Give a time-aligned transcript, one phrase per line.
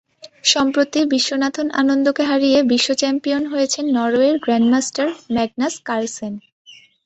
[0.43, 6.33] সম্প্রতি বিশ্বনাথন আনন্দকে হারিয়ে বিশ্ব চ্যাম্পিয়ন হয়েছেন নরওয়ের গ্র্যান্ডমাস্টার ম্যাগনাস কার্লসেন।